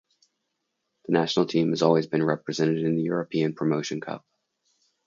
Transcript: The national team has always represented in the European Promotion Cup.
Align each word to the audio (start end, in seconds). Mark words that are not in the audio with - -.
The 1.05 1.11
national 1.13 1.45
team 1.45 1.69
has 1.69 1.83
always 1.83 2.07
represented 2.11 2.79
in 2.79 2.95
the 2.95 3.03
European 3.03 3.53
Promotion 3.53 4.01
Cup. 4.01 4.25